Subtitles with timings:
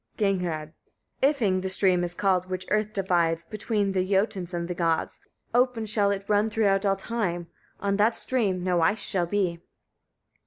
[0.17, 0.73] Gagnrâd.
[1.23, 1.59] 16.
[1.61, 5.19] Ifing the stream is called which earth divides between the Jötuns and the Gods:
[5.53, 7.45] open shall it run throughout all time.
[7.79, 9.61] On that stream no ice shall be.